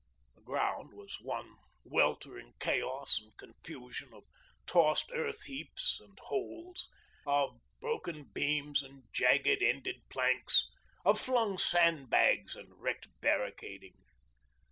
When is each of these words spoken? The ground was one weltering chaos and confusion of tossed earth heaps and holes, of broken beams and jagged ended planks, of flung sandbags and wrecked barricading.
The 0.33 0.41
ground 0.41 0.95
was 0.95 1.21
one 1.21 1.57
weltering 1.85 2.55
chaos 2.59 3.19
and 3.21 3.37
confusion 3.37 4.09
of 4.15 4.23
tossed 4.65 5.11
earth 5.13 5.43
heaps 5.43 5.99
and 6.03 6.17
holes, 6.17 6.89
of 7.27 7.59
broken 7.79 8.23
beams 8.33 8.81
and 8.81 9.03
jagged 9.13 9.61
ended 9.61 10.01
planks, 10.09 10.67
of 11.05 11.19
flung 11.21 11.59
sandbags 11.59 12.55
and 12.55 12.69
wrecked 12.81 13.09
barricading. 13.21 13.93